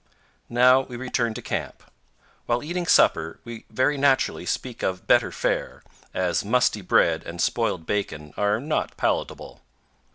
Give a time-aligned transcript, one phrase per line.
[0.49, 1.83] Now we return to camp.
[2.47, 7.85] While eating supper we very naturally speak of better fare, as musty bread and spoiled
[7.85, 9.61] bacon are not palatable.